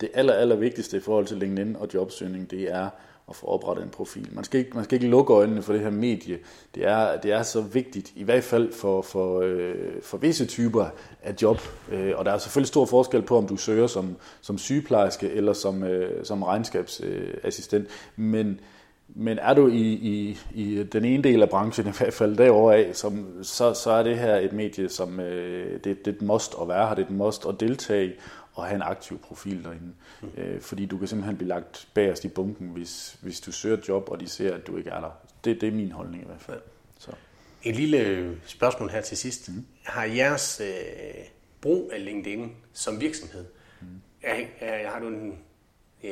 det 0.00 0.08
aller, 0.14 0.32
aller 0.32 0.56
vigtigste 0.56 0.96
i 0.96 1.00
forhold 1.00 1.26
til 1.26 1.36
LinkedIn 1.36 1.76
og 1.76 1.88
jobsøgning, 1.94 2.50
det 2.50 2.72
er 2.72 2.88
at 3.28 3.36
få 3.36 3.46
oprettet 3.46 3.84
en 3.84 3.90
profil. 3.90 4.28
Man 4.32 4.44
skal 4.44 4.60
ikke, 4.60 4.70
man 4.74 4.84
skal 4.84 4.96
ikke 4.96 5.06
lukke 5.06 5.32
øjnene 5.32 5.62
for 5.62 5.72
det 5.72 5.82
her 5.82 5.90
medie. 5.90 6.38
Det 6.74 6.86
er, 6.86 7.20
det 7.20 7.32
er 7.32 7.42
så 7.42 7.60
vigtigt, 7.60 8.12
i 8.16 8.22
hvert 8.22 8.44
fald 8.44 8.72
for, 8.72 9.02
for, 9.02 9.40
øh, 9.40 10.02
for 10.02 10.16
visse 10.18 10.46
typer 10.46 10.86
af 11.22 11.34
job. 11.42 11.60
Øh, 11.92 12.12
og 12.16 12.24
der 12.24 12.30
er 12.32 12.38
selvfølgelig 12.38 12.68
stor 12.68 12.86
forskel 12.86 13.22
på, 13.22 13.38
om 13.38 13.46
du 13.46 13.56
søger 13.56 13.86
som, 13.86 14.16
som 14.40 14.58
sygeplejerske 14.58 15.30
eller 15.30 15.52
som, 15.52 15.82
øh, 15.82 16.24
som 16.24 16.42
regnskabsassistent. 16.42 17.88
Men 18.16 18.60
men 19.18 19.38
er 19.38 19.54
du 19.54 19.68
i, 19.68 19.92
i, 19.92 20.38
i 20.54 20.82
den 20.82 21.04
ene 21.04 21.22
del 21.22 21.42
af 21.42 21.48
branchen, 21.48 21.86
i 21.86 21.90
hvert 21.98 22.14
fald 22.14 22.36
derovre 22.36 22.76
af, 22.76 22.96
som, 22.96 23.44
så, 23.44 23.74
så 23.74 23.90
er 23.90 24.02
det 24.02 24.18
her 24.18 24.36
et 24.36 24.52
medie, 24.52 24.88
som 24.88 25.20
øh, 25.20 25.72
det, 25.72 25.84
det 25.84 26.06
er 26.06 26.16
et 26.16 26.22
must 26.22 26.54
at 26.60 26.68
være 26.68 26.88
her, 26.88 26.94
det 26.94 27.02
er 27.02 27.06
et 27.06 27.16
must 27.16 27.46
at 27.46 27.60
deltage 27.60 28.14
og 28.52 28.64
have 28.64 28.74
en 28.74 28.82
aktiv 28.82 29.18
profil 29.18 29.64
derinde. 29.64 29.92
Mm. 30.22 30.28
Øh, 30.36 30.60
fordi 30.60 30.86
du 30.86 30.98
kan 30.98 31.08
simpelthen 31.08 31.36
blive 31.36 31.48
lagt 31.48 31.88
bagerst 31.94 32.24
i 32.24 32.28
bunken, 32.28 32.68
hvis, 32.68 33.16
hvis 33.22 33.40
du 33.40 33.52
søger 33.52 33.76
et 33.76 33.88
job, 33.88 34.08
og 34.10 34.20
de 34.20 34.28
ser, 34.28 34.54
at 34.54 34.66
du 34.66 34.76
ikke 34.76 34.90
er 34.90 35.00
der. 35.00 35.10
Det, 35.44 35.60
det 35.60 35.68
er 35.68 35.72
min 35.72 35.92
holdning 35.92 36.22
i 36.22 36.26
hvert 36.26 36.40
fald. 36.40 36.60
Så. 36.98 37.10
Et 37.62 37.76
lille 37.76 38.30
spørgsmål 38.46 38.90
her 38.90 39.00
til 39.00 39.16
sidst. 39.16 39.48
Mm. 39.48 39.64
Har 39.82 40.04
jeres 40.04 40.62
øh, 40.64 41.24
brug 41.60 41.90
af 41.94 42.04
LinkedIn 42.04 42.52
som 42.72 43.00
virksomhed, 43.00 43.44
mm. 43.80 43.86
er, 44.22 44.34
er, 44.60 44.90
har 44.90 45.00
du 45.00 45.08
en 45.08 45.38
øh, 46.04 46.10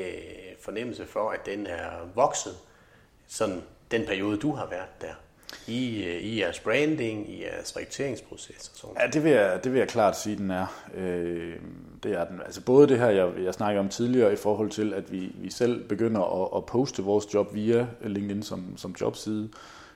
fornemmelse 0.61 1.07
for, 1.07 1.31
at 1.31 1.47
den 1.47 1.67
er 1.67 1.91
vokset 2.15 2.55
sådan 3.29 3.63
den 3.91 4.07
periode, 4.07 4.37
du 4.37 4.53
har 4.53 4.67
været 4.71 5.01
der? 5.01 5.15
I, 5.67 6.05
øh, 6.05 6.23
i 6.23 6.41
jeres 6.41 6.61
branding, 6.61 7.31
i 7.31 7.43
jeres 7.43 7.77
rekrutteringsproces 7.77 8.69
og 8.69 8.79
sådan 8.79 8.97
Ja, 9.01 9.07
det 9.07 9.25
vil 9.25 9.33
jeg, 9.33 9.65
det 9.65 9.73
vil 9.73 9.79
jeg 9.79 9.89
klart 9.89 10.19
sige, 10.19 10.37
den 10.37 10.51
er. 10.51 10.67
Øh, 10.95 11.57
det 12.03 12.13
er 12.13 12.25
den. 12.25 12.41
Altså 12.45 12.61
både 12.61 12.89
det 12.89 12.99
her, 12.99 13.09
jeg, 13.09 13.33
jeg 13.45 13.55
snakkede 13.55 13.81
om 13.81 13.89
tidligere, 13.89 14.33
i 14.33 14.37
forhold 14.37 14.71
til, 14.71 14.95
at 14.95 15.13
vi, 15.13 15.33
vi 15.35 15.51
selv 15.51 15.89
begynder 15.89 16.43
at, 16.43 16.57
at 16.57 16.67
poste 16.67 17.03
vores 17.03 17.35
job 17.35 17.55
via 17.55 17.87
LinkedIn 18.05 18.43
som, 18.43 18.77
som 18.77 18.95
jobside, 19.01 19.49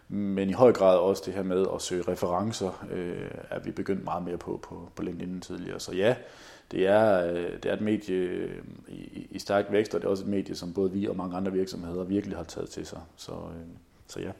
men 0.08 0.50
i 0.50 0.52
høj 0.52 0.72
grad 0.72 0.98
også 0.98 1.22
det 1.26 1.34
her 1.34 1.42
med 1.42 1.66
at 1.74 1.82
søge 1.82 2.02
referencer, 2.08 2.86
øh, 2.90 3.30
er 3.50 3.58
vi 3.58 3.70
begyndt 3.70 4.04
meget 4.04 4.22
mere 4.22 4.38
på, 4.38 4.60
på, 4.62 4.88
på 4.96 5.02
LinkedIn 5.02 5.40
tidligere. 5.40 5.80
Så 5.80 5.92
ja, 5.92 6.14
det 6.70 6.86
er, 6.86 7.26
øh, 7.26 7.52
det 7.52 7.64
er 7.64 7.72
et 7.72 7.80
medie 7.80 8.16
øh, 8.16 8.62
i, 8.88 9.26
i 9.30 9.38
stærk 9.38 9.64
vækst, 9.70 9.94
og 9.94 10.00
det 10.00 10.06
er 10.06 10.10
også 10.10 10.24
et 10.24 10.30
medie, 10.30 10.54
som 10.54 10.72
både 10.72 10.92
vi 10.92 11.06
og 11.06 11.16
mange 11.16 11.36
andre 11.36 11.52
virksomheder 11.52 12.04
virkelig 12.04 12.36
har 12.36 12.44
taget 12.44 12.70
til 12.70 12.86
sig. 12.86 13.00
Så, 13.16 13.32
øh, 13.32 13.66
så 14.06 14.20
ja. 14.20 14.30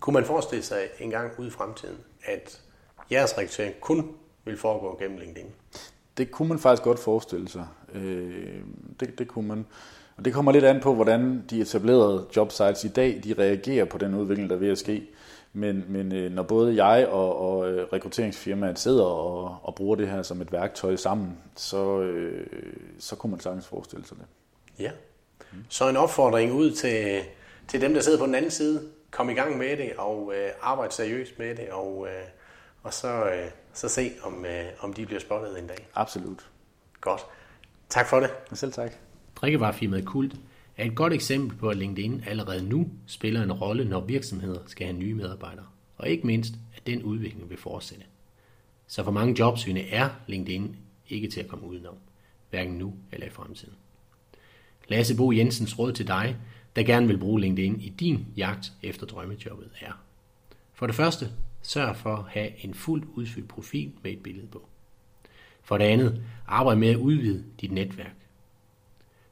Kunne 0.00 0.14
man 0.14 0.24
forestille 0.24 0.64
sig 0.64 0.78
en 1.00 1.10
gang 1.10 1.32
ude 1.38 1.48
i 1.48 1.50
fremtiden, 1.50 1.96
at 2.24 2.62
jeres 3.10 3.38
rekruttering 3.38 3.74
kun 3.80 4.14
vil 4.44 4.56
foregå 4.56 4.98
gennem 5.00 5.18
LinkedIn? 5.18 5.46
Det 6.16 6.30
kunne 6.30 6.48
man 6.48 6.58
faktisk 6.58 6.82
godt 6.82 6.98
forestille 6.98 7.48
sig. 7.48 7.66
Det, 9.00 9.18
det 9.18 9.28
kunne 9.28 9.48
man. 9.48 9.66
Og 10.16 10.24
det 10.24 10.32
kommer 10.32 10.52
lidt 10.52 10.64
an 10.64 10.80
på, 10.80 10.94
hvordan 10.94 11.44
de 11.50 11.60
etablerede 11.60 12.26
jobsites 12.36 12.84
i 12.84 12.88
dag, 12.88 13.20
de 13.24 13.34
reagerer 13.38 13.84
på 13.84 13.98
den 13.98 14.14
udvikling, 14.14 14.50
der 14.50 14.56
er 14.56 14.60
ved 14.60 14.70
at 14.70 14.78
ske. 14.78 15.08
Men, 15.52 15.84
men 15.88 16.12
øh, 16.12 16.32
når 16.32 16.42
både 16.42 16.84
jeg 16.84 17.08
og, 17.08 17.38
og 17.38 17.72
øh, 17.72 17.86
rekrutteringsfirmaet 17.92 18.78
sidder 18.78 19.04
og, 19.04 19.58
og 19.62 19.74
bruger 19.74 19.96
det 19.96 20.08
her 20.08 20.22
som 20.22 20.40
et 20.40 20.52
værktøj 20.52 20.96
sammen, 20.96 21.38
så, 21.56 22.00
øh, 22.00 22.46
så 22.98 23.16
kunne 23.16 23.30
man 23.30 23.40
sagtens 23.40 23.66
forestille 23.66 24.06
sig 24.06 24.16
det. 24.16 24.26
Ja. 24.84 24.90
Så 25.68 25.88
en 25.88 25.96
opfordring 25.96 26.52
ud 26.52 26.70
til, 26.70 27.20
til 27.68 27.80
dem, 27.80 27.94
der 27.94 28.00
sidder 28.00 28.18
på 28.18 28.26
den 28.26 28.34
anden 28.34 28.50
side. 28.50 28.82
Kom 29.10 29.30
i 29.30 29.34
gang 29.34 29.58
med 29.58 29.76
det 29.76 29.92
og 29.98 30.32
øh, 30.36 30.50
arbejde 30.60 30.92
seriøst 30.92 31.38
med 31.38 31.54
det, 31.54 31.68
og, 31.70 32.06
øh, 32.06 32.26
og 32.82 32.94
så, 32.94 33.08
øh, 33.08 33.50
så 33.72 33.88
se, 33.88 34.12
om, 34.22 34.44
øh, 34.44 34.64
om 34.80 34.92
de 34.92 35.06
bliver 35.06 35.20
spottet 35.20 35.58
en 35.58 35.66
dag. 35.66 35.88
Absolut. 35.94 36.46
Godt. 37.00 37.26
Tak 37.88 38.06
for 38.06 38.20
det. 38.20 38.30
Selv 38.52 38.72
tak. 38.72 38.92
Drikkevarefirmaet 39.36 40.06
Kult 40.06 40.32
er 40.80 40.84
et 40.84 40.94
godt 40.94 41.12
eksempel 41.12 41.58
på, 41.58 41.68
at 41.68 41.76
LinkedIn 41.76 42.22
allerede 42.26 42.68
nu 42.68 42.90
spiller 43.06 43.42
en 43.42 43.52
rolle, 43.52 43.84
når 43.84 44.00
virksomheder 44.00 44.60
skal 44.66 44.86
have 44.86 44.98
nye 44.98 45.14
medarbejdere, 45.14 45.66
og 45.96 46.08
ikke 46.08 46.26
mindst, 46.26 46.54
at 46.76 46.86
den 46.86 47.02
udvikling 47.02 47.50
vil 47.50 47.58
fortsætte. 47.58 48.04
Så 48.86 49.04
for 49.04 49.10
mange 49.10 49.36
jobsøgende 49.38 49.88
er 49.88 50.08
LinkedIn 50.26 50.76
ikke 51.08 51.28
til 51.28 51.40
at 51.40 51.48
komme 51.48 51.66
udenom, 51.66 51.94
hverken 52.50 52.74
nu 52.74 52.94
eller 53.12 53.26
i 53.26 53.30
fremtiden. 53.30 53.74
Lasse 54.88 55.16
Bo 55.16 55.32
Jensens 55.32 55.78
råd 55.78 55.92
til 55.92 56.06
dig, 56.06 56.36
der 56.76 56.82
gerne 56.82 57.06
vil 57.06 57.18
bruge 57.18 57.40
LinkedIn 57.40 57.80
i 57.80 57.88
din 57.88 58.26
jagt 58.36 58.72
efter 58.82 59.06
drømmejobbet 59.06 59.70
er. 59.80 60.02
For 60.72 60.86
det 60.86 60.94
første, 60.94 61.30
sørg 61.62 61.96
for 61.96 62.16
at 62.16 62.24
have 62.28 62.64
en 62.64 62.74
fuldt 62.74 63.04
udfyldt 63.14 63.48
profil 63.48 63.92
med 64.02 64.12
et 64.12 64.22
billede 64.22 64.46
på. 64.46 64.68
For 65.62 65.78
det 65.78 65.84
andet, 65.84 66.22
arbejd 66.46 66.78
med 66.78 66.88
at 66.88 66.96
udvide 66.96 67.44
dit 67.60 67.72
netværk. 67.72 68.16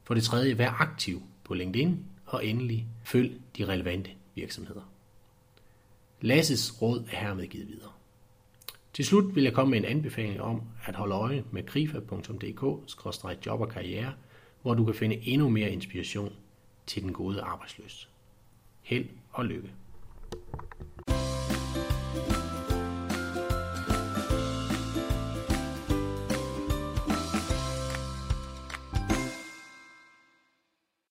For 0.03 0.13
det 0.13 0.23
tredje, 0.23 0.57
vær 0.57 0.81
aktiv 0.81 1.21
på 1.49 1.55
LinkedIn, 1.55 2.05
og 2.25 2.45
endelig 2.45 2.87
følg 3.03 3.41
de 3.57 3.65
relevante 3.65 4.11
virksomheder. 4.35 4.81
Lasses 6.21 6.81
råd 6.81 7.03
er 7.11 7.17
hermed 7.17 7.47
givet 7.47 7.67
videre. 7.67 7.91
Til 8.93 9.05
slut 9.05 9.35
vil 9.35 9.43
jeg 9.43 9.53
komme 9.53 9.71
med 9.71 9.79
en 9.79 9.85
anbefaling 9.85 10.41
om 10.41 10.61
at 10.85 10.95
holde 10.95 11.15
øje 11.15 11.43
med 11.51 11.63
krifa.dk-job 11.63 13.61
og 13.61 13.69
karriere, 13.69 14.13
hvor 14.61 14.73
du 14.73 14.85
kan 14.85 14.95
finde 14.95 15.27
endnu 15.27 15.49
mere 15.49 15.71
inspiration 15.71 16.33
til 16.85 17.03
den 17.03 17.13
gode 17.13 17.41
arbejdsløs. 17.41 18.09
Held 18.81 19.05
og 19.31 19.45
lykke. 19.45 19.69